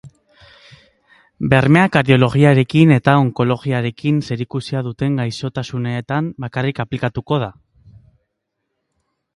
Bermea 1.51 1.91
kardiologiarekin 1.95 2.93
eta 2.95 3.15
onkologiarekin 3.25 4.19
zerikusia 4.31 4.83
duten 4.89 5.21
gaixotasunetan 5.23 6.33
bakarrik 6.47 6.83
aplikatuko 6.87 7.43
da. 7.47 7.53